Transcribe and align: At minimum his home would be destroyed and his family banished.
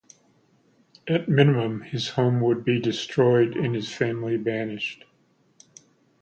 At 1.07 1.29
minimum 1.29 1.81
his 1.81 2.07
home 2.09 2.41
would 2.41 2.65
be 2.65 2.79
destroyed 2.79 3.55
and 3.55 3.75
his 3.75 3.93
family 3.93 4.35
banished. 4.35 5.05